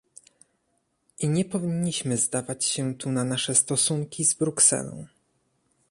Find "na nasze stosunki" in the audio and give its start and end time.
3.11-4.25